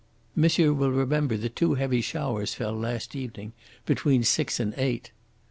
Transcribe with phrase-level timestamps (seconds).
[0.35, 3.53] Monsieur will remember that two heavy showers fell last evening
[3.85, 5.11] between six and eight."